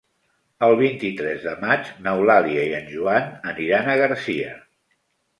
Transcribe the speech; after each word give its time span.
El 0.67 0.71
vint-i-tres 0.77 1.43
de 1.47 1.51
maig 1.65 1.91
n'Eulàlia 2.07 2.63
i 2.69 2.71
en 2.77 2.87
Joan 2.93 3.27
aniran 3.53 3.91
a 3.93 3.99
Garcia. 4.05 4.55